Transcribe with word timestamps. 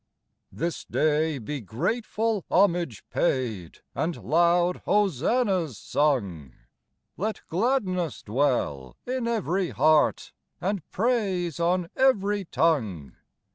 This 0.51 0.83
day 0.83 1.37
be 1.37 1.61
grateful 1.61 2.43
homage 2.49 3.07
paid, 3.11 3.81
And 3.93 4.15
loud 4.23 4.77
hosannas 4.85 5.77
sung; 5.77 6.53
Let 7.17 7.41
gladness 7.49 8.23
dwell 8.23 8.97
in 9.05 9.27
every 9.27 9.69
heart, 9.69 10.33
And 10.59 10.81
praise 10.89 11.59
on 11.59 11.87
every 11.95 12.45
tongue. 12.45 13.13